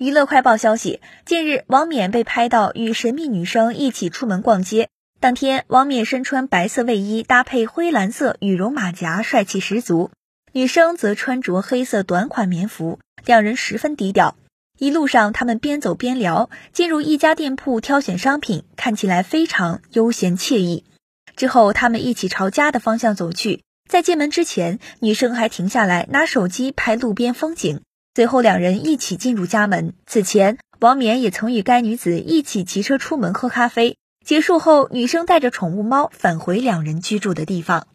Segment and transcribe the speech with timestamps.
[0.00, 4.88] 娱乐快报消息，近日王冕被拍到与神秘女生一起出门逛街。
[5.20, 10.10] 当天，王冕身穿白色卫衣，搭配灰蓝色羽绒马甲，帅气十足；
[10.52, 14.36] 女生则穿着黑色短款棉服，两人十分低调。
[14.78, 20.84] 一路上，他们边走边聊，进入一家店铺挑选商品，看起来非常悠闲惬意。
[21.36, 23.64] 之后，他们一起朝家的方向走去。
[23.86, 27.82] 在进门之前，女生还停下来拿手机拍路边风景。
[28.12, 29.94] 随后，两人一起进入家门。
[30.04, 33.96] 此前，王冕也曾与该女子一起骑车出门喝咖啡。
[34.24, 37.86] 结束后，女生带着宠物猫返回两人居住的地方。